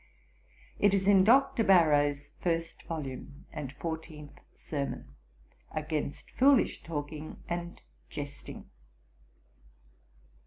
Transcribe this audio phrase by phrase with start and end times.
[0.79, 1.63] It is in Dr.
[1.63, 5.09] Barrow's first volume, and fourteenth sermon,
[5.75, 8.65] _'Against foolish Talking and Jesting.'